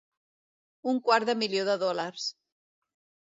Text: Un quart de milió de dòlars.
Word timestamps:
Un 0.93 1.01
quart 1.09 1.29
de 1.29 1.35
milió 1.43 1.67
de 1.69 1.75
dòlars. 1.83 2.25